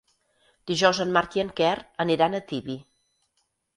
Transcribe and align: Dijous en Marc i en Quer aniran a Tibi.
Dijous 0.71 1.01
en 1.05 1.13
Marc 1.19 1.37
i 1.39 1.43
en 1.43 1.53
Quer 1.59 1.75
aniran 2.07 2.39
a 2.39 2.43
Tibi. 2.53 2.79